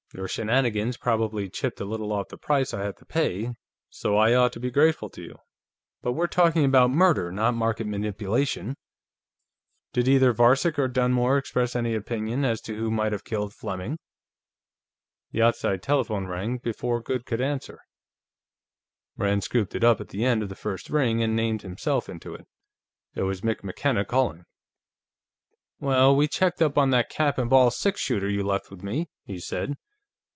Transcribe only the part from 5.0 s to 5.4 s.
to you.